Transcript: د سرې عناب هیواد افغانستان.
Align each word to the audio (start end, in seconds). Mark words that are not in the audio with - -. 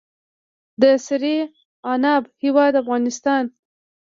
د 0.81 0.83
سرې 1.05 1.37
عناب 1.91 2.23
هیواد 2.43 2.73
افغانستان. 2.81 3.43